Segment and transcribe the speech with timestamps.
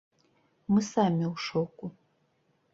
[0.73, 1.85] Мы самі ў шоку!